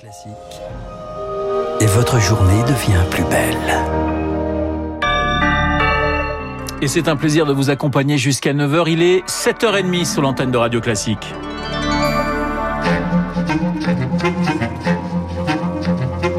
Classique. 0.00 0.32
Et 1.80 1.86
votre 1.86 2.18
journée 2.18 2.62
devient 2.62 3.04
plus 3.10 3.24
belle. 3.24 3.84
Et 6.80 6.88
c'est 6.88 7.06
un 7.06 7.16
plaisir 7.16 7.44
de 7.44 7.52
vous 7.52 7.68
accompagner 7.68 8.16
jusqu'à 8.16 8.54
9h. 8.54 8.90
Il 8.90 9.02
est 9.02 9.22
7h30 9.28 10.06
sur 10.06 10.22
l'antenne 10.22 10.50
de 10.50 10.56
Radio 10.56 10.80
Classique.– 10.80 11.34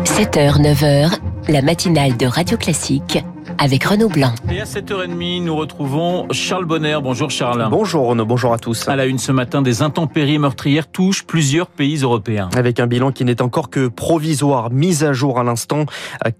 7h, 0.06 0.60
9h, 0.60 1.20
la 1.48 1.62
matinale 1.62 2.18
de 2.18 2.26
Radio 2.26 2.58
Classique 2.58 3.20
avec 3.62 3.84
Renaud 3.84 4.10
Blanc. 4.10 4.34
Et 4.52 4.60
à 4.60 4.64
7h30, 4.64 5.44
nous 5.44 5.56
retrouvons 5.56 6.26
Charles 6.32 6.66
Bonner. 6.66 6.98
Bonjour 7.04 7.30
Charles. 7.30 7.68
Bonjour 7.70 8.08
Renaud, 8.08 8.26
bonjour 8.26 8.54
à 8.54 8.58
tous. 8.58 8.88
À 8.88 8.96
la 8.96 9.06
une 9.06 9.20
ce 9.20 9.32
matin, 9.32 9.62
des 9.62 9.84
intempéries 9.84 10.40
meurtrières 10.40 10.88
touchent 10.88 11.24
plusieurs 11.24 11.68
pays 11.68 11.98
européens. 11.98 12.50
Avec 12.56 12.80
un 12.80 12.88
bilan 12.88 13.12
qui 13.12 13.24
n'est 13.24 13.40
encore 13.40 13.70
que 13.70 13.88
provisoire, 13.88 14.72
mis 14.72 15.04
à 15.04 15.14
jour 15.14 15.40
à 15.40 15.44
l'instant, 15.44 15.86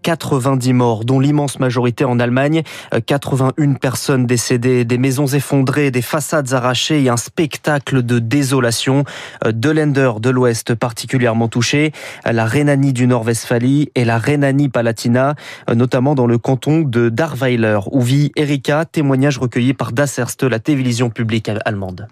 90 0.02 0.74
morts, 0.74 1.06
dont 1.06 1.20
l'immense 1.20 1.60
majorité 1.60 2.06
en 2.06 2.20
Allemagne, 2.20 2.64
81 3.06 3.74
personnes 3.74 4.26
décédées, 4.26 4.84
des 4.84 4.98
maisons 4.98 5.28
effondrées, 5.28 5.92
des 5.92 6.02
façades 6.02 6.52
arrachées 6.54 7.04
et 7.04 7.10
un 7.10 7.18
spectacle 7.18 8.02
de 8.02 8.18
désolation. 8.18 9.04
De 9.46 9.70
Länder 9.70 10.14
de 10.20 10.32
l'Ouest 10.32 10.74
particulièrement 10.74 11.50
touchés, 11.50 11.92
la 12.26 12.46
Rhénanie 12.46 12.94
du 12.94 13.06
Nord-Westphalie 13.06 13.92
et 13.94 14.06
la 14.06 14.18
Rhénanie-Palatina, 14.18 15.36
notamment 15.72 16.16
dans 16.16 16.26
le 16.26 16.40
canton 16.40 16.80
de 16.80 17.11
Darweiler, 17.12 17.80
où 17.92 18.02
vit 18.02 18.32
Erika, 18.36 18.86
témoignage 18.86 19.38
recueilli 19.38 19.74
par 19.74 19.92
Das 19.92 20.18
Erste, 20.18 20.44
la 20.44 20.60
télévision 20.60 21.10
publique 21.10 21.50
allemande. 21.66 22.08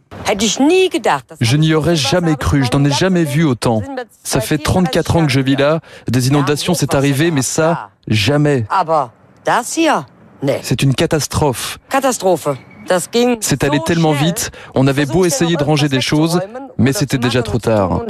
Je 1.41 1.57
n'y 1.57 1.73
aurais 1.73 1.95
jamais 1.95 2.35
cru, 2.35 2.63
je 2.63 2.77
n'en 2.77 2.85
ai 2.85 2.91
jamais 2.91 3.23
vu 3.23 3.43
autant. 3.43 3.81
Ça 4.23 4.41
fait 4.41 4.57
34 4.57 5.15
ans 5.15 5.25
que 5.25 5.31
je 5.31 5.39
vis 5.39 5.55
là, 5.55 5.79
des 6.07 6.27
inondations 6.27 6.73
c'est 6.73 6.93
arrivé, 6.93 7.31
mais 7.31 7.41
ça, 7.41 7.89
jamais. 8.07 8.65
C'est 10.61 10.83
une 10.83 10.93
catastrophe. 10.93 11.79
C'est 13.41 13.63
allé 13.63 13.79
tellement 13.85 14.13
vite, 14.13 14.51
on 14.75 14.87
avait 14.87 15.05
beau 15.05 15.25
essayer 15.25 15.55
de 15.55 15.63
ranger 15.63 15.89
des 15.89 16.01
choses, 16.01 16.39
mais 16.79 16.93
c'était 16.93 17.17
déjà 17.17 17.43
trop 17.43 17.59
tard. 17.59 18.03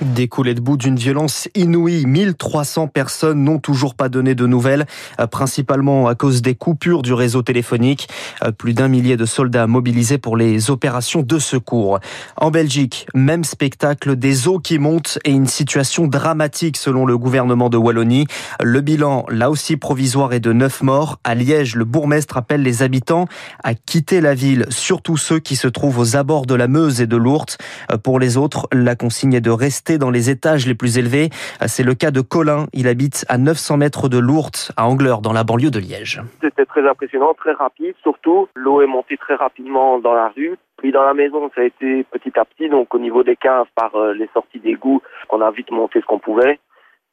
Des 0.00 0.28
coulées 0.28 0.54
de 0.54 0.60
boue 0.60 0.76
d'une 0.76 0.96
violence 0.96 1.48
inouïe. 1.54 2.06
1300 2.06 2.86
personnes 2.86 3.42
n'ont 3.42 3.58
toujours 3.58 3.94
pas 3.94 4.08
donné 4.08 4.34
de 4.34 4.46
nouvelles, 4.46 4.86
euh, 5.20 5.26
principalement 5.26 6.06
à 6.06 6.14
cause 6.14 6.40
des 6.40 6.54
coupures 6.54 7.02
du 7.02 7.12
réseau 7.12 7.42
téléphonique. 7.42 8.08
Euh, 8.44 8.52
plus 8.52 8.74
d'un 8.74 8.88
millier 8.88 9.16
de 9.16 9.26
soldats 9.26 9.66
mobilisés 9.66 10.18
pour 10.18 10.36
les 10.36 10.70
opérations 10.70 11.22
de 11.22 11.38
secours. 11.38 11.98
En 12.36 12.50
Belgique, 12.50 13.06
même 13.14 13.44
spectacle, 13.44 14.16
des 14.16 14.46
eaux 14.46 14.60
qui 14.60 14.78
montent 14.78 15.18
et 15.24 15.30
une 15.30 15.46
situation 15.46 16.06
dramatique 16.06 16.76
selon 16.76 17.04
le 17.04 17.18
gouvernement 17.18 17.68
de 17.68 17.76
Wallonie. 17.76 18.26
Le 18.62 18.80
bilan, 18.80 19.26
là 19.28 19.50
aussi 19.50 19.76
provisoire, 19.76 20.32
est 20.32 20.40
de 20.40 20.52
9 20.52 20.82
morts. 20.82 21.18
À 21.24 21.34
Liège, 21.34 21.74
le 21.74 21.84
bourgmestre 21.84 22.36
appelle 22.36 22.62
les 22.62 22.82
habitants 22.82 23.26
à 23.64 23.74
quitter 23.74 24.20
la 24.20 24.34
ville, 24.34 24.66
surtout 24.68 25.16
ceux 25.16 25.40
qui 25.40 25.56
se 25.56 25.66
trouvent 25.66 25.98
aux 25.98 26.16
abords 26.16 26.46
de 26.46 26.54
la 26.54 26.68
Meuse 26.68 27.00
et 27.00 27.06
de 27.06 27.16
l'Ourthe. 27.16 27.58
Pour 28.02 28.18
les 28.18 28.36
autres, 28.36 28.68
la 28.72 28.94
consigne 28.94 29.34
est 29.34 29.40
de 29.40 29.50
rester 29.50 29.98
dans 29.98 30.10
les 30.10 30.30
étages 30.30 30.66
les 30.66 30.74
plus 30.74 30.98
élevés. 30.98 31.30
C'est 31.66 31.82
le 31.82 31.94
cas 31.94 32.10
de 32.10 32.20
Colin. 32.20 32.66
Il 32.72 32.88
habite 32.88 33.24
à 33.28 33.38
900 33.38 33.76
mètres 33.76 34.08
de 34.08 34.18
l'Ourthe, 34.18 34.72
à 34.76 34.86
Angleur, 34.86 35.20
dans 35.20 35.32
la 35.32 35.44
banlieue 35.44 35.70
de 35.70 35.78
Liège. 35.78 36.22
C'était 36.42 36.66
très 36.66 36.86
impressionnant, 36.88 37.34
très 37.34 37.52
rapide. 37.52 37.94
Surtout, 38.02 38.48
l'eau 38.54 38.82
est 38.82 38.86
montée 38.86 39.16
très 39.16 39.34
rapidement 39.34 39.98
dans 39.98 40.14
la 40.14 40.28
rue. 40.28 40.56
Puis 40.78 40.92
dans 40.92 41.04
la 41.04 41.14
maison, 41.14 41.50
ça 41.54 41.62
a 41.62 41.64
été 41.64 42.04
petit 42.04 42.38
à 42.38 42.44
petit. 42.44 42.68
Donc 42.68 42.94
au 42.94 42.98
niveau 42.98 43.22
des 43.22 43.36
caves, 43.36 43.66
par 43.74 43.94
euh, 43.94 44.12
les 44.12 44.28
sorties 44.34 44.60
d'égout, 44.60 45.02
on 45.30 45.40
a 45.40 45.50
vite 45.50 45.70
monté 45.70 46.00
ce 46.00 46.06
qu'on 46.06 46.18
pouvait. 46.18 46.58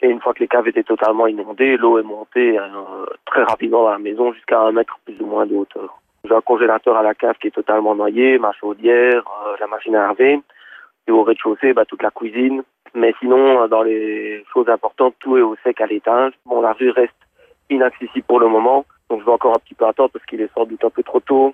Et 0.02 0.10
une 0.10 0.20
fois 0.20 0.34
que 0.34 0.40
les 0.40 0.48
caves 0.48 0.68
étaient 0.68 0.84
totalement 0.84 1.28
inondées, 1.28 1.78
l'eau 1.78 2.00
est 2.00 2.04
montée 2.04 2.58
euh, 2.58 3.06
très 3.26 3.44
rapidement 3.44 3.84
dans 3.84 3.92
la 3.92 4.00
maison 4.00 4.34
jusqu'à 4.34 4.60
un 4.60 4.72
mètre 4.72 5.00
plus 5.06 5.20
ou 5.22 5.28
moins 5.28 5.46
de 5.46 5.56
hauteur. 5.56 6.01
J'ai 6.24 6.36
un 6.36 6.42
congélateur 6.42 6.96
à 6.98 7.04
la 7.04 7.16
cave 7.16 7.36
qui 7.42 7.48
est 7.48 7.52
totalement 7.52 7.96
noyé, 7.96 8.38
ma 8.38 8.52
chaudière, 8.54 9.24
euh, 9.48 9.56
la 9.60 9.68
machine 9.68 9.96
à 9.96 10.08
laver. 10.08 10.40
Et 11.08 11.12
au 11.12 11.24
rez-de-chaussée, 11.24 11.74
bah, 11.74 11.86
toute 11.86 12.04
la 12.04 12.12
cuisine. 12.12 12.64
Mais 12.94 13.14
sinon, 13.20 13.64
euh, 13.64 13.68
dans 13.68 13.82
les 13.82 14.44
choses 14.54 14.70
importantes, 14.70 15.16
tout 15.20 15.38
est 15.38 15.42
au 15.42 15.56
sec 15.64 15.82
à 15.82 15.88
l'étage. 15.88 16.34
Bon, 16.46 16.62
la 16.62 16.74
rue 16.74 16.92
reste 16.92 17.14
inaccessible 17.70 18.26
pour 18.28 18.40
le 18.40 18.48
moment. 18.48 18.86
Donc 19.10 19.22
je 19.22 19.26
vais 19.26 19.32
encore 19.32 19.56
un 19.56 19.60
petit 19.60 19.74
peu 19.74 19.86
attendre 19.86 20.12
parce 20.14 20.26
qu'il 20.26 20.42
est 20.42 20.54
sans 20.54 20.66
doute 20.66 20.84
un 20.86 20.90
peu 20.90 21.04
trop 21.04 21.20
tôt. 21.20 21.54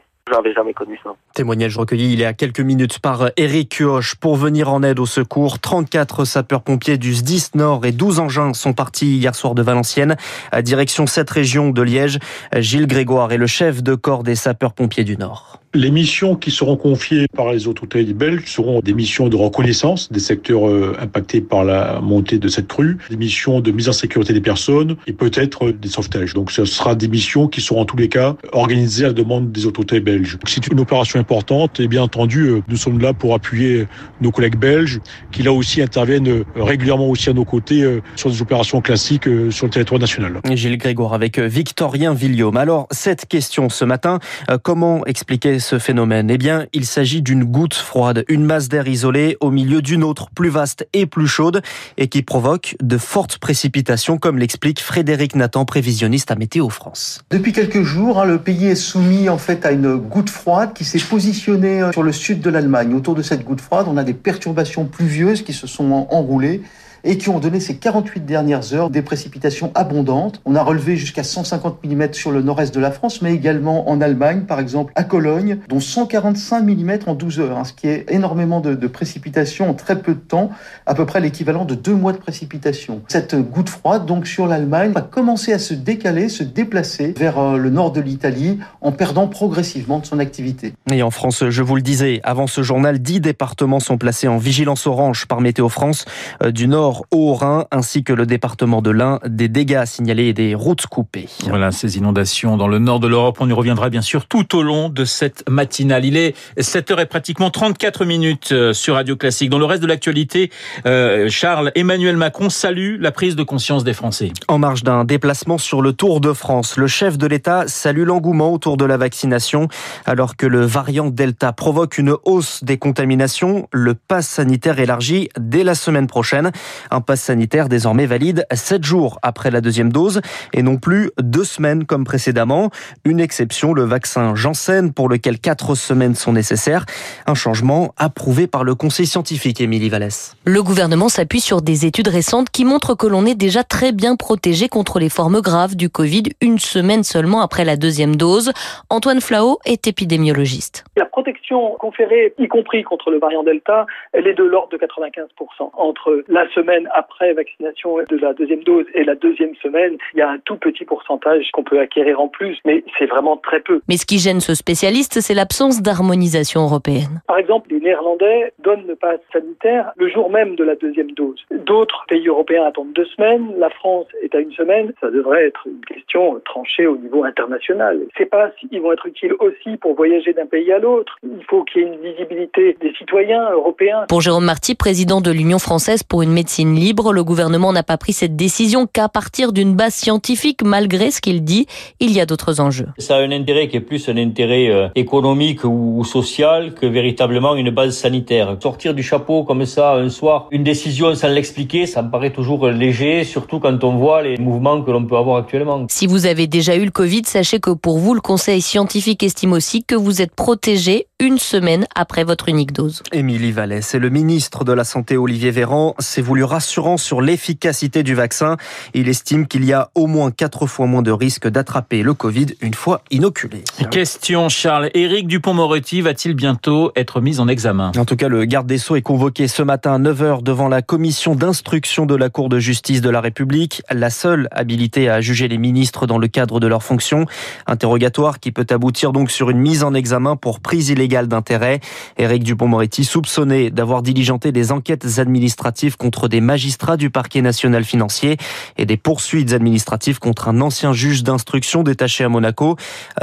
Témoignage 1.33 1.77
recueilli 1.77 2.13
il 2.13 2.19
y 2.19 2.25
a 2.25 2.33
quelques 2.33 2.59
minutes 2.59 2.99
par 2.99 3.29
Eric 3.37 3.77
Kioch 3.77 4.15
pour 4.15 4.35
venir 4.35 4.71
en 4.71 4.83
aide 4.83 4.99
au 4.99 5.05
secours. 5.05 5.59
34 5.59 6.25
sapeurs-pompiers 6.25 6.97
du 6.97 7.13
SDIS 7.13 7.49
Nord 7.55 7.85
et 7.85 7.91
12 7.91 8.19
engins 8.19 8.53
sont 8.53 8.73
partis 8.73 9.17
hier 9.17 9.35
soir 9.35 9.55
de 9.55 9.61
Valenciennes 9.61 10.17
à 10.51 10.61
direction 10.61 11.07
cette 11.07 11.29
région 11.29 11.69
de 11.69 11.81
Liège. 11.81 12.19
Gilles 12.55 12.87
Grégoire 12.87 13.31
est 13.31 13.37
le 13.37 13.47
chef 13.47 13.83
de 13.83 13.95
corps 13.95 14.23
des 14.23 14.35
sapeurs-pompiers 14.35 15.03
du 15.03 15.17
Nord. 15.17 15.59
Les 15.77 15.91
missions 15.91 16.35
qui 16.35 16.49
seront 16.49 16.75
confiées 16.75 17.27
par 17.35 17.53
les 17.53 17.67
autorités 17.67 18.11
belges 18.11 18.47
seront 18.47 18.79
des 18.79 18.95
missions 18.95 19.29
de 19.29 19.35
reconnaissance 19.35 20.11
des 20.11 20.19
secteurs 20.19 20.67
euh, 20.67 20.97
impactés 20.99 21.39
par 21.39 21.63
la 21.63 22.01
montée 22.01 22.39
de 22.39 22.47
cette 22.47 22.67
crue, 22.67 22.97
des 23.11 23.15
missions 23.15 23.59
de 23.59 23.69
mise 23.69 23.87
en 23.87 23.91
sécurité 23.91 24.33
des 24.33 24.41
personnes 24.41 24.95
et 25.05 25.13
peut-être 25.13 25.69
des 25.69 25.87
sauvetages. 25.87 26.33
Donc 26.33 26.49
ce 26.49 26.65
sera 26.65 26.95
des 26.95 27.07
missions 27.07 27.47
qui 27.47 27.61
seront 27.61 27.81
en 27.81 27.85
tous 27.85 27.95
les 27.95 28.09
cas 28.09 28.35
organisées 28.53 29.03
à 29.03 29.09
la 29.09 29.13
demande 29.13 29.51
des 29.51 29.67
autorités 29.67 29.99
belges. 29.99 30.39
C'est 30.47 30.65
une 30.65 30.79
opération 30.79 31.19
importante 31.19 31.79
et 31.79 31.87
bien 31.87 32.01
entendu 32.01 32.47
euh, 32.47 32.63
nous 32.67 32.77
sommes 32.77 32.99
là 32.99 33.13
pour 33.13 33.35
appuyer 33.35 33.85
nos 34.19 34.31
collègues 34.31 34.57
belges 34.57 34.99
qui 35.31 35.43
là 35.43 35.53
aussi 35.53 35.83
interviennent 35.83 36.27
euh, 36.27 36.43
régulièrement 36.55 37.07
aussi 37.07 37.29
à 37.29 37.33
nos 37.33 37.45
côtés 37.45 37.85
sur 38.15 38.31
des 38.31 38.41
opérations 38.41 38.81
classiques 38.81 39.29
sur 39.51 39.67
le 39.67 39.69
territoire 39.69 40.01
national. 40.01 40.41
Gilles 40.55 40.79
Grégoire 40.79 41.13
avec 41.13 41.37
Victorien 41.37 42.15
Villiaume. 42.15 42.57
Alors 42.57 42.87
cette 42.89 43.27
question 43.27 43.69
ce 43.69 43.85
matin, 43.85 44.17
comment 44.63 45.05
expliquer 45.05 45.59
ce 45.67 45.79
phénomène? 45.79 46.29
Eh 46.31 46.37
bien, 46.37 46.65
il 46.71 46.85
s'agit 46.85 47.21
d'une 47.21 47.43
goutte 47.43 47.73
froide, 47.73 48.23
une 48.29 48.45
masse 48.45 48.69
d'air 48.69 48.87
isolée 48.87 49.35
au 49.41 49.51
milieu 49.51 49.81
d'une 49.81 50.03
autre 50.03 50.29
plus 50.33 50.47
vaste 50.49 50.87
et 50.93 51.05
plus 51.05 51.27
chaude 51.27 51.61
et 51.97 52.07
qui 52.07 52.21
provoque 52.21 52.77
de 52.81 52.97
fortes 52.97 53.37
précipitations, 53.37 54.17
comme 54.17 54.37
l'explique 54.37 54.79
Frédéric 54.79 55.35
Nathan, 55.35 55.65
prévisionniste 55.65 56.31
à 56.31 56.35
Météo 56.35 56.69
France. 56.69 57.21
Depuis 57.31 57.51
quelques 57.51 57.83
jours, 57.83 58.21
hein, 58.21 58.25
le 58.25 58.37
pays 58.37 58.67
est 58.67 58.75
soumis 58.75 59.27
en 59.27 59.37
fait 59.37 59.65
à 59.65 59.71
une 59.71 59.97
goutte 59.97 60.29
froide 60.29 60.73
qui 60.73 60.85
s'est 60.85 60.99
positionnée 60.99 61.81
euh, 61.81 61.91
sur 61.91 62.03
le 62.03 62.13
sud 62.13 62.39
de 62.39 62.49
l'Allemagne. 62.49 62.93
Autour 62.93 63.15
de 63.15 63.21
cette 63.21 63.43
goutte 63.43 63.61
froide, 63.61 63.87
on 63.89 63.97
a 63.97 64.03
des 64.05 64.13
perturbations 64.13 64.85
pluvieuses 64.85 65.41
qui 65.41 65.53
se 65.53 65.67
sont 65.67 66.07
enroulées 66.09 66.61
et 67.07 67.17
qui 67.17 67.29
ont 67.29 67.39
donné 67.39 67.61
ces 67.61 67.77
48 67.77 68.25
dernières 68.25 68.73
heures 68.73 68.89
des 68.89 69.01
précipitations 69.01 69.71
abondantes. 69.75 70.41
On 70.45 70.55
a 70.55 70.61
relevé 70.61 70.97
jusqu'à 70.97 71.23
150 71.23 71.83
mm 71.83 72.13
sur 72.13 72.31
le 72.31 72.41
nord-est 72.41 72.75
de 72.75 72.81
la 72.81 72.91
France, 72.91 73.21
mais 73.21 73.33
également 73.33 73.89
en 73.89 74.01
Allemagne, 74.01 74.41
par 74.41 74.59
exemple 74.59 74.91
à 74.95 75.05
Cologne, 75.05 75.59
dont 75.69 75.79
145 75.79 76.63
mm 76.63 76.99
en 77.07 77.15
12 77.15 77.39
heures, 77.39 77.57
hein, 77.57 77.63
ce 77.63 77.71
qui 77.71 77.87
est 77.87 78.05
énormément 78.09 78.59
de, 78.59 78.87
précipitations 78.87 79.69
en 79.69 79.73
très 79.73 80.01
peu 80.01 80.13
de 80.13 80.19
temps, 80.19 80.49
à 80.85 80.95
peu 80.95 81.05
près 81.05 81.21
l'équivalent 81.21 81.65
de 81.65 81.75
deux 81.75 81.93
mois 81.93 82.11
de 82.11 82.17
précipitations. 82.17 83.01
Cette 83.07 83.35
goutte 83.35 83.69
froide, 83.69 84.05
donc 84.05 84.27
sur 84.27 84.47
l'Allemagne, 84.47 84.91
va 84.91 85.01
commencer 85.01 85.53
à 85.53 85.59
se 85.59 85.73
décaler, 85.73 86.29
se 86.29 86.43
déplacer 86.43 87.13
vers 87.17 87.37
euh, 87.37 87.57
le 87.57 87.69
nord 87.69 87.91
de 87.91 88.01
l'Italie 88.01 88.59
en 88.81 88.91
perdant 88.91 89.27
progressivement 89.27 89.99
de 89.99 90.05
son 90.05 90.19
activité. 90.19 90.73
Et 90.91 91.03
en 91.03 91.11
France, 91.11 91.43
je 91.49 91.61
vous 91.61 91.75
le 91.75 91.81
disais, 91.81 92.19
avant 92.23 92.47
ce 92.47 92.63
journal, 92.63 92.99
10 92.99 93.21
départements 93.21 93.79
sont 93.79 93.97
placés 93.97 94.27
en 94.27 94.37
vigilance 94.37 94.87
orange 94.87 95.25
par 95.25 95.39
Météo 95.39 95.69
France, 95.69 96.05
euh, 96.43 96.51
du 96.51 96.67
nord 96.67 96.96
au 97.11 97.33
Rhin, 97.33 97.65
ainsi 97.71 98.03
que 98.03 98.13
le 98.13 98.25
département 98.25 98.81
de 98.81 98.91
l'Ain, 98.91 99.19
des 99.25 99.47
dégâts 99.47 99.85
signalés 99.85 100.27
et 100.27 100.33
des 100.33 100.55
routes 100.55 100.87
coupées. 100.87 101.27
Voilà, 101.47 101.71
ces 101.71 101.97
inondations 101.97 102.57
dans 102.57 102.67
le 102.67 102.79
nord 102.79 102.99
de 102.99 103.07
l'Europe, 103.07 103.37
on 103.39 103.49
y 103.49 103.53
reviendra 103.53 103.89
bien 103.89 104.01
sûr 104.01 104.25
tout 104.25 104.55
au 104.55 104.63
long 104.63 104.89
de 104.89 105.05
cette 105.05 105.47
matinale. 105.49 106.05
Il 106.05 106.17
est 106.17 106.35
7h 106.59 107.01
et 107.01 107.05
pratiquement 107.05 107.49
34 107.49 108.05
minutes 108.05 108.51
euh, 108.51 108.73
sur 108.73 108.95
Radio 108.95 109.15
Classique. 109.15 109.49
Dans 109.49 109.59
le 109.59 109.65
reste 109.65 109.81
de 109.81 109.87
l'actualité, 109.87 110.51
euh, 110.85 111.29
Charles, 111.29 111.71
Emmanuel 111.75 112.17
Macron 112.17 112.49
salue 112.49 112.97
la 112.99 113.11
prise 113.11 113.35
de 113.35 113.43
conscience 113.43 113.83
des 113.83 113.93
Français. 113.93 114.31
En 114.47 114.57
marge 114.57 114.83
d'un 114.83 115.03
déplacement 115.03 115.57
sur 115.57 115.81
le 115.81 115.93
Tour 115.93 116.21
de 116.21 116.33
France, 116.33 116.77
le 116.77 116.87
chef 116.87 117.17
de 117.17 117.27
l'État 117.27 117.67
salue 117.67 118.03
l'engouement 118.03 118.51
autour 118.51 118.77
de 118.77 118.85
la 118.85 118.97
vaccination. 118.97 119.67
Alors 120.05 120.35
que 120.35 120.45
le 120.45 120.65
variant 120.65 121.07
Delta 121.07 121.53
provoque 121.53 121.97
une 121.97 122.15
hausse 122.23 122.63
des 122.63 122.77
contaminations, 122.77 123.67
le 123.71 123.93
pass 123.93 124.27
sanitaire 124.27 124.79
élargi 124.79 125.29
dès 125.39 125.63
la 125.63 125.75
semaine 125.75 126.07
prochaine. 126.07 126.51
Un 126.91 127.01
pass 127.01 127.21
sanitaire 127.21 127.69
désormais 127.69 128.05
valide 128.05 128.45
7 128.51 128.83
jours 128.83 129.19
après 129.21 129.51
la 129.51 129.61
deuxième 129.61 129.91
dose 129.91 130.21
et 130.53 130.63
non 130.63 130.77
plus 130.77 131.11
deux 131.19 131.43
semaines 131.43 131.85
comme 131.85 132.03
précédemment. 132.03 132.69
Une 133.05 133.19
exception, 133.19 133.73
le 133.73 133.83
vaccin 133.83 134.35
Janssen 134.35 134.93
pour 134.93 135.09
lequel 135.09 135.39
4 135.39 135.75
semaines 135.75 136.15
sont 136.15 136.33
nécessaires. 136.33 136.85
Un 137.25 137.35
changement 137.35 137.93
approuvé 137.97 138.47
par 138.47 138.63
le 138.63 138.75
conseil 138.75 139.05
scientifique, 139.05 139.61
Émilie 139.61 139.89
Vallès. 139.89 140.35
Le 140.45 140.63
gouvernement 140.63 141.09
s'appuie 141.09 141.41
sur 141.41 141.61
des 141.61 141.85
études 141.85 142.07
récentes 142.07 142.49
qui 142.49 142.65
montrent 142.65 142.95
que 142.95 143.07
l'on 143.07 143.25
est 143.25 143.35
déjà 143.35 143.63
très 143.63 143.91
bien 143.91 144.15
protégé 144.15 144.69
contre 144.69 144.99
les 144.99 145.09
formes 145.09 145.41
graves 145.41 145.75
du 145.75 145.89
Covid 145.89 146.23
une 146.41 146.59
semaine 146.59 147.03
seulement 147.03 147.41
après 147.41 147.65
la 147.65 147.75
deuxième 147.77 148.15
dose. 148.15 148.51
Antoine 148.89 149.21
Flao 149.21 149.59
est 149.65 149.87
épidémiologiste. 149.87 150.83
La 150.95 151.05
protection 151.05 151.75
conférée, 151.79 152.33
y 152.37 152.47
compris 152.47 152.83
contre 152.83 153.11
le 153.11 153.19
variant 153.19 153.43
Delta, 153.43 153.85
elle 154.13 154.27
est 154.27 154.33
de 154.33 154.43
l'ordre 154.43 154.69
de 154.69 154.77
95% 154.77 155.71
entre 155.73 156.23
la 156.27 156.47
semaine 156.53 156.66
semaine 156.67 156.89
après 156.93 157.33
vaccination 157.33 157.97
de 158.09 158.17
la 158.17 158.33
deuxième 158.33 158.63
dose 158.63 158.85
et 158.93 159.03
la 159.03 159.15
deuxième 159.15 159.55
semaine, 159.63 159.97
il 160.13 160.19
y 160.19 160.21
a 160.21 160.29
un 160.29 160.39
tout 160.39 160.57
petit 160.57 160.83
pourcentage 160.83 161.49
qu'on 161.53 161.63
peut 161.63 161.79
acquérir 161.79 162.19
en 162.19 162.27
plus, 162.27 162.57
mais 162.65 162.83
c'est 162.99 163.05
vraiment 163.05 163.37
très 163.37 163.61
peu. 163.61 163.81
Mais 163.87 163.97
ce 163.97 164.05
qui 164.05 164.17
gêne 164.17 164.41
ce 164.41 164.53
spécialiste, 164.53 165.21
c'est 165.21 165.33
l'absence 165.33 165.81
d'harmonisation 165.81 166.61
européenne. 166.61 167.21
Par 167.27 167.37
exemple, 167.37 167.69
les 167.71 167.79
Néerlandais 167.79 168.51
donnent 168.59 168.85
le 168.87 168.95
pass 168.95 169.19
sanitaire 169.31 169.91
le 169.95 170.09
jour 170.09 170.29
même 170.29 170.55
de 170.55 170.63
la 170.63 170.75
deuxième 170.75 171.11
dose. 171.11 171.39
D'autres 171.51 172.03
pays 172.09 172.27
européens 172.27 172.65
attendent 172.65 172.93
deux 172.93 173.05
semaines, 173.15 173.53
la 173.57 173.69
France 173.69 174.07
est 174.21 174.35
à 174.35 174.39
une 174.39 174.51
semaine. 174.51 174.91
Ça 174.99 175.09
devrait 175.09 175.45
être 175.47 175.61
une 175.65 175.81
question 175.85 176.39
tranchée 176.43 176.87
au 176.87 176.97
niveau 176.97 177.23
international. 177.23 178.01
Ces 178.17 178.25
passes, 178.25 178.53
ils 178.71 178.81
vont 178.81 178.91
être 178.91 179.05
utiles 179.05 179.33
aussi 179.39 179.77
pour 179.77 179.95
voyager 179.95 180.33
d'un 180.33 180.45
pays 180.45 180.71
à 180.73 180.79
l'autre. 180.79 181.17
Il 181.23 181.43
faut 181.49 181.63
qu'il 181.63 181.81
y 181.81 181.85
ait 181.85 181.87
une 181.87 182.01
visibilité 182.01 182.77
des 182.81 182.93
citoyens 182.95 183.51
européens. 183.51 184.05
Pour 184.09 184.21
Jérôme 184.21 184.45
Marty, 184.45 184.75
président 184.75 185.21
de 185.21 185.31
l'Union 185.31 185.59
française 185.59 186.03
pour 186.03 186.21
une 186.21 186.31
médecine 186.31 186.56
libre, 186.65 187.13
le 187.13 187.23
gouvernement 187.23 187.73
n'a 187.73 187.83
pas 187.83 187.97
pris 187.97 188.13
cette 188.13 188.35
décision 188.35 188.87
qu'à 188.87 189.09
partir 189.09 189.53
d'une 189.53 189.75
base 189.75 189.93
scientifique, 189.93 190.63
malgré 190.63 191.11
ce 191.11 191.21
qu'il 191.21 191.43
dit, 191.43 191.67
il 191.99 192.11
y 192.11 192.19
a 192.19 192.25
d'autres 192.25 192.59
enjeux. 192.59 192.87
Ça 192.97 193.17
a 193.17 193.19
un 193.19 193.31
intérêt 193.31 193.67
qui 193.67 193.77
est 193.77 193.81
plus 193.81 194.09
un 194.09 194.17
intérêt 194.17 194.69
euh, 194.69 194.87
économique 194.95 195.63
ou 195.63 196.03
social 196.03 196.73
que 196.73 196.85
véritablement 196.85 197.55
une 197.55 197.69
base 197.69 197.95
sanitaire. 197.95 198.57
Sortir 198.61 198.93
du 198.93 199.03
chapeau 199.03 199.43
comme 199.43 199.65
ça 199.65 199.95
un 199.95 200.09
soir, 200.09 200.47
une 200.51 200.63
décision 200.63 201.13
sans 201.15 201.29
l'expliquer, 201.29 201.85
ça 201.85 202.01
me 202.01 202.09
paraît 202.09 202.31
toujours 202.31 202.67
léger, 202.67 203.23
surtout 203.23 203.59
quand 203.59 203.83
on 203.83 203.97
voit 203.97 204.21
les 204.21 204.37
mouvements 204.37 204.81
que 204.81 204.91
l'on 204.91 205.05
peut 205.05 205.17
avoir 205.17 205.37
actuellement. 205.37 205.85
Si 205.89 206.07
vous 206.07 206.25
avez 206.25 206.47
déjà 206.47 206.75
eu 206.75 206.85
le 206.85 206.91
Covid, 206.91 207.23
sachez 207.25 207.59
que 207.59 207.71
pour 207.71 207.97
vous, 207.99 208.13
le 208.13 208.21
Conseil 208.21 208.61
scientifique 208.61 209.23
estime 209.23 209.53
aussi 209.53 209.83
que 209.83 209.95
vous 209.95 210.21
êtes 210.21 210.35
protégé 210.35 211.07
une 211.19 211.37
semaine 211.37 211.85
après 211.95 212.23
votre 212.23 212.49
unique 212.49 212.73
dose. 212.73 213.01
Émilie 213.11 213.51
Vallès 213.51 213.93
et 213.95 213.99
le 213.99 214.09
ministre 214.09 214.63
de 214.63 214.71
la 214.73 214.83
Santé 214.83 215.17
Olivier 215.17 215.51
Véran 215.51 215.95
s'est 215.99 216.21
voulu 216.21 216.43
rassurant 216.47 216.97
sur 216.97 217.21
l'efficacité 217.21 218.01
du 218.01 218.15
vaccin. 218.15 218.57
Il 218.93 219.07
estime 219.07 219.47
qu'il 219.47 219.63
y 219.65 219.73
a 219.73 219.91
au 219.93 220.07
moins 220.07 220.31
quatre 220.31 220.65
fois 220.65 220.87
moins 220.87 221.03
de 221.03 221.11
risques 221.11 221.47
d'attraper 221.47 222.01
le 222.01 222.13
Covid 222.13 222.47
une 222.61 222.73
fois 222.73 223.01
inoculé. 223.11 223.63
Question 223.91 224.49
Charles, 224.49 224.89
Éric 224.93 225.27
Dupont-Moretti 225.27 226.01
va-t-il 226.01 226.33
bientôt 226.33 226.91
être 226.95 227.21
mis 227.21 227.39
en 227.39 227.47
examen? 227.47 227.91
En 227.97 228.05
tout 228.05 228.15
cas, 228.15 228.27
le 228.27 228.45
garde 228.45 228.67
des 228.67 228.77
Sceaux 228.77 228.95
est 228.95 229.01
convoqué 229.01 229.47
ce 229.47 229.61
matin 229.61 229.93
à 229.93 229.99
9h 229.99 230.41
devant 230.41 230.67
la 230.67 230.81
commission 230.81 231.35
d'instruction 231.35 232.05
de 232.05 232.15
la 232.15 232.29
Cour 232.29 232.49
de 232.49 232.59
justice 232.59 233.01
de 233.01 233.09
la 233.09 233.21
République, 233.21 233.83
la 233.91 234.09
seule 234.09 234.47
habilité 234.51 235.09
à 235.09 235.21
juger 235.21 235.47
les 235.47 235.57
ministres 235.57 236.07
dans 236.07 236.17
le 236.17 236.27
cadre 236.27 236.59
de 236.59 236.67
leurs 236.67 236.83
fonctions. 236.83 237.25
Interrogatoire 237.67 238.39
qui 238.39 238.51
peut 238.51 238.65
aboutir 238.69 239.11
donc 239.11 239.31
sur 239.31 239.49
une 239.49 239.59
mise 239.59 239.83
en 239.83 239.93
examen 239.93 240.35
pour 240.35 240.59
prise 240.59 240.89
illégale 240.89 241.27
d'intérêt. 241.27 241.79
Éric 242.17 242.43
Dupont-Moretti 242.43 243.03
soupçonné 243.03 243.69
d'avoir 243.71 244.01
diligenté 244.01 244.51
des 244.51 244.71
enquêtes 244.71 245.19
administratives 245.19 245.97
contre 245.97 246.27
des 246.27 246.36
magistrats 246.41 246.97
du 246.97 247.09
parquet 247.09 247.41
national 247.41 247.83
financier 247.83 248.37
et 248.77 248.85
des 248.85 248.97
poursuites 248.97 249.53
administratives 249.53 250.19
contre 250.19 250.47
un 250.47 250.61
ancien 250.61 250.93
juge 250.93 251.23
d'instruction 251.23 251.83
détaché 251.83 252.23
à 252.23 252.29
Monaco. 252.29 252.75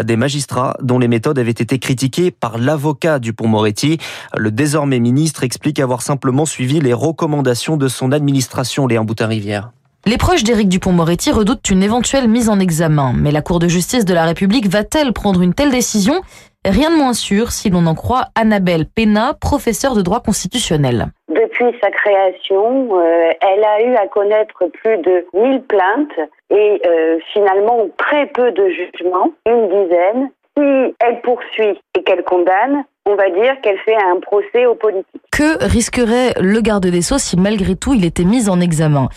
Des 0.02 0.16
magistrats 0.16 0.76
dont 0.82 0.98
les 0.98 1.08
méthodes 1.08 1.38
avaient 1.38 1.50
été 1.50 1.78
critiquées 1.78 2.30
par 2.30 2.58
l'avocat 2.58 3.18
Dupont-Moretti. 3.18 3.98
Le 4.36 4.50
désormais 4.50 5.00
ministre 5.00 5.44
explique 5.44 5.80
avoir 5.80 6.02
simplement 6.02 6.46
suivi 6.46 6.80
les 6.80 6.92
recommandations 6.92 7.76
de 7.76 7.88
son 7.88 8.12
administration, 8.12 8.86
Léon 8.86 9.04
Boutin-Rivière. 9.04 9.70
Les 10.06 10.18
proches 10.18 10.44
d'Éric 10.44 10.68
Dupont-Moretti 10.68 11.30
redoutent 11.30 11.70
une 11.70 11.82
éventuelle 11.82 12.28
mise 12.28 12.50
en 12.50 12.60
examen, 12.60 13.14
mais 13.16 13.32
la 13.32 13.40
Cour 13.40 13.58
de 13.58 13.68
justice 13.68 14.04
de 14.04 14.12
la 14.12 14.26
République 14.26 14.68
va-t-elle 14.68 15.14
prendre 15.14 15.40
une 15.40 15.54
telle 15.54 15.70
décision? 15.70 16.20
Rien 16.64 16.90
de 16.90 16.96
moins 16.96 17.12
sûr 17.12 17.50
si 17.50 17.68
l'on 17.68 17.86
en 17.86 17.94
croit 17.94 18.28
Annabelle 18.34 18.86
Pena, 18.86 19.34
professeure 19.38 19.94
de 19.94 20.00
droit 20.00 20.20
constitutionnel. 20.20 21.08
Depuis 21.28 21.76
sa 21.82 21.90
création, 21.90 22.98
euh, 22.98 23.30
elle 23.42 23.64
a 23.64 23.82
eu 23.82 23.94
à 23.96 24.06
connaître 24.06 24.64
plus 24.72 24.96
de 24.98 25.26
1000 25.34 25.62
plaintes 25.62 26.30
et 26.50 26.80
euh, 26.86 27.18
finalement 27.34 27.86
très 27.98 28.26
peu 28.26 28.50
de 28.52 28.68
jugements, 28.68 29.30
une 29.46 29.68
dizaine. 29.68 30.30
Si 30.56 30.94
elle 31.00 31.20
poursuit 31.22 31.78
et 31.98 32.02
qu'elle 32.04 32.22
condamne, 32.22 32.84
on 33.06 33.16
va 33.16 33.28
dire 33.28 33.60
qu'elle 33.62 33.78
fait 33.78 33.96
un 33.96 34.20
procès 34.20 34.64
aux 34.66 34.76
politiques. 34.76 35.20
Que 35.32 35.62
risquerait 35.64 36.32
le 36.40 36.60
garde 36.60 36.86
des 36.86 37.02
Sceaux 37.02 37.18
si 37.18 37.36
malgré 37.36 37.76
tout 37.76 37.92
il 37.92 38.04
était 38.04 38.24
mis 38.24 38.48
en 38.48 38.60
examen? 38.60 39.08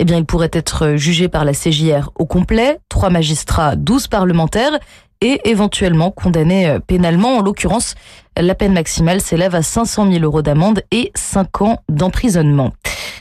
Eh 0.00 0.04
bien, 0.04 0.16
il 0.16 0.24
pourrait 0.26 0.50
être 0.52 0.96
jugé 0.96 1.28
par 1.28 1.44
la 1.44 1.52
CJR 1.52 2.10
au 2.18 2.26
complet, 2.26 2.78
trois 2.88 3.10
magistrats, 3.10 3.76
douze 3.76 4.08
parlementaires 4.08 4.78
et 5.20 5.40
éventuellement 5.48 6.10
condamné 6.10 6.68
euh, 6.68 6.78
pénalement. 6.78 7.38
En 7.38 7.42
l'occurrence, 7.42 7.94
la 8.36 8.54
peine 8.54 8.72
maximale 8.72 9.20
s'élève 9.20 9.54
à 9.54 9.62
500 9.62 10.10
000 10.10 10.24
euros 10.24 10.42
d'amende 10.42 10.82
et 10.90 11.10
5 11.14 11.62
ans 11.62 11.78
d'emprisonnement. 11.88 12.72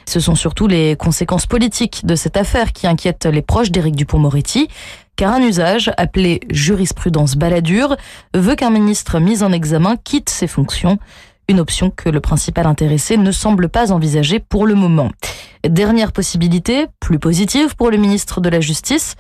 Ce 0.08 0.20
sont 0.20 0.36
surtout 0.36 0.68
les 0.68 0.96
conséquences 0.96 1.48
politiques 1.48 2.06
de 2.06 2.16
cette 2.16 2.38
affaire 2.38 2.74
qui 2.74 2.86
inquiètent 2.86 3.26
les 3.26 3.42
proches 3.42 3.72
d'Éric 3.72 3.96
Dupont-Moretti 3.96 4.68
car 5.16 5.34
un 5.34 5.42
usage 5.42 5.92
appelé 5.98 6.42
jurisprudence 6.50 7.36
baladure 7.36 7.96
veut 8.34 8.56
qu'un 8.56 8.70
ministre 8.70 9.20
mis 9.20 9.44
en 9.44 9.52
examen 9.52 9.96
quitte 10.04 10.30
ses 10.30 10.48
fonctions, 10.48 11.00
une 11.48 11.60
option 11.60 11.90
que 11.90 12.10
le 12.10 12.20
principal 12.20 12.68
intéressé 12.68 13.18
ne 13.18 13.32
semble 13.32 13.70
pas 13.70 13.92
envisager 13.92 14.40
pour 14.40 14.66
le 14.66 14.76
moment. 14.76 15.10
Dernière 15.68 16.12
possibilité, 16.12 16.88
plus 17.00 17.18
positive 17.18 17.76
pour 17.76 17.90
le 17.90 17.98
ministre 17.98 18.40
de 18.40 18.50
la 18.50 18.60
Justice, 18.60 19.16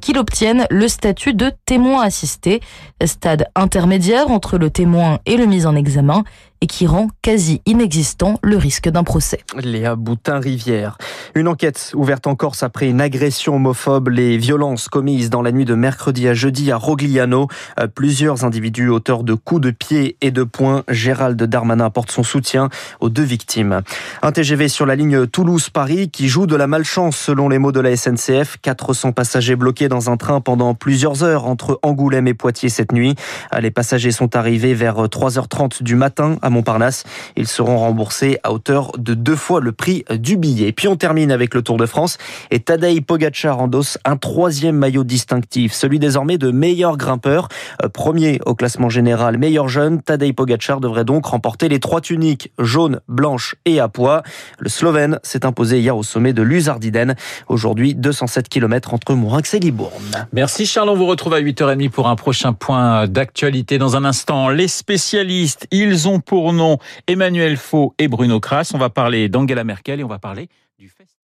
qu'il 0.00 0.18
obtienne 0.18 0.66
le 0.70 0.86
statut 0.86 1.34
de 1.34 1.50
témoin 1.66 2.02
assisté, 2.02 2.60
stade 3.04 3.46
intermédiaire 3.56 4.30
entre 4.30 4.58
le 4.58 4.70
témoin 4.70 5.18
et 5.26 5.36
le 5.36 5.46
mis 5.46 5.66
en 5.66 5.74
examen, 5.74 6.24
et 6.60 6.66
qui 6.66 6.86
rend 6.86 7.08
quasi 7.22 7.62
inexistant 7.66 8.38
le 8.42 8.56
risque 8.56 8.88
d'un 8.88 9.04
procès. 9.04 9.40
Léa 9.56 9.96
Boutin-Rivière. 9.96 10.98
Une 11.34 11.48
enquête 11.48 11.92
ouverte 11.94 12.26
en 12.26 12.34
Corse 12.34 12.62
après 12.62 12.88
une 12.88 13.00
agression 13.00 13.56
homophobe, 13.56 14.08
les 14.08 14.38
violences 14.38 14.88
commises 14.88 15.30
dans 15.30 15.42
la 15.42 15.52
nuit 15.52 15.64
de 15.64 15.74
mercredi 15.74 16.28
à 16.28 16.34
jeudi 16.34 16.72
à 16.72 16.76
Rogliano. 16.76 17.48
Euh, 17.78 17.86
plusieurs 17.86 18.44
individus 18.44 18.88
auteurs 18.88 19.24
de 19.24 19.34
coups 19.34 19.60
de 19.60 19.70
pied 19.70 20.16
et 20.20 20.30
de 20.30 20.42
poing. 20.42 20.84
Gérald 20.88 21.40
Darmanin 21.40 21.84
apporte 21.84 22.10
son 22.10 22.22
soutien 22.22 22.68
aux 23.00 23.08
deux 23.08 23.22
victimes. 23.22 23.82
Un 24.22 24.32
TGV 24.32 24.68
sur 24.68 24.86
la 24.86 24.96
ligne 24.96 25.26
Toulouse-Paris 25.26 26.10
qui 26.10 26.28
joue 26.28 26.46
de 26.46 26.56
la 26.56 26.66
malchance 26.66 27.16
selon 27.16 27.48
les 27.48 27.58
mots 27.58 27.72
de 27.72 27.80
la 27.80 27.96
SNCF. 27.96 28.56
400 28.62 29.12
passagers 29.12 29.56
bloqués 29.56 29.88
dans 29.88 30.10
un 30.10 30.16
train 30.16 30.40
pendant 30.40 30.74
plusieurs 30.74 31.22
heures 31.22 31.46
entre 31.46 31.78
Angoulême 31.82 32.26
et 32.26 32.34
Poitiers 32.34 32.68
cette 32.68 32.92
nuit. 32.92 33.14
Les 33.60 33.70
passagers 33.70 34.10
sont 34.10 34.36
arrivés 34.36 34.74
vers 34.74 34.96
3h30 34.96 35.82
du 35.82 35.94
matin 35.94 36.36
à 36.48 36.50
Montparnasse. 36.50 37.04
Ils 37.36 37.46
seront 37.46 37.78
remboursés 37.78 38.38
à 38.42 38.52
hauteur 38.52 38.92
de 38.98 39.14
deux 39.14 39.36
fois 39.36 39.60
le 39.60 39.72
prix 39.72 40.04
du 40.10 40.36
billet. 40.36 40.72
Puis 40.72 40.88
on 40.88 40.96
termine 40.96 41.30
avec 41.30 41.54
le 41.54 41.62
Tour 41.62 41.76
de 41.76 41.86
France 41.86 42.18
et 42.50 42.60
Tadej 42.60 43.02
Pogacar 43.02 43.60
endosse 43.60 43.98
un 44.04 44.16
troisième 44.16 44.76
maillot 44.76 45.04
distinctif, 45.04 45.72
celui 45.72 45.98
désormais 45.98 46.38
de 46.38 46.50
meilleur 46.50 46.96
grimpeur. 46.96 47.48
Euh, 47.82 47.88
premier 47.88 48.40
au 48.46 48.54
classement 48.54 48.88
général, 48.88 49.38
meilleur 49.38 49.68
jeune, 49.68 50.02
Tadej 50.02 50.32
Pogacar 50.34 50.80
devrait 50.80 51.04
donc 51.04 51.26
remporter 51.26 51.68
les 51.68 51.80
trois 51.80 52.00
tuniques 52.00 52.50
jaune, 52.58 53.00
blanche 53.08 53.54
et 53.64 53.80
à 53.80 53.88
poids. 53.88 54.22
Le 54.58 54.68
Slovène 54.68 55.20
s'est 55.22 55.44
imposé 55.44 55.80
hier 55.80 55.96
au 55.96 56.02
sommet 56.02 56.32
de 56.32 56.42
l'Uzardiden. 56.42 57.14
Aujourd'hui, 57.48 57.94
207 57.94 58.48
km 58.48 58.94
entre 58.94 59.14
Mourinx 59.14 59.54
et 59.54 59.60
Libourne. 59.60 60.26
Merci 60.32 60.66
Charles, 60.66 60.88
on 60.88 60.96
vous 60.96 61.06
retrouve 61.06 61.34
à 61.34 61.40
8h30 61.40 61.90
pour 61.90 62.08
un 62.08 62.16
prochain 62.16 62.52
point 62.52 63.06
d'actualité. 63.06 63.78
Dans 63.78 63.96
un 63.96 64.04
instant, 64.04 64.48
les 64.48 64.68
spécialistes, 64.68 65.66
ils 65.70 66.08
ont 66.08 66.20
pour 66.20 66.37
nom 66.52 66.78
Emmanuel 67.06 67.56
Faux 67.56 67.94
et 67.98 68.08
Bruno 68.08 68.40
Kras. 68.40 68.72
On 68.74 68.78
va 68.78 68.90
parler 68.90 69.28
d'Angela 69.28 69.64
Merkel 69.64 70.00
et 70.00 70.04
on 70.04 70.08
va 70.08 70.18
parler 70.18 70.48
du 70.78 70.88
festival. 70.88 71.08